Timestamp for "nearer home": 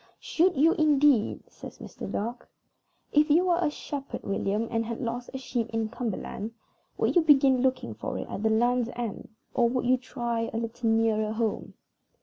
10.89-11.75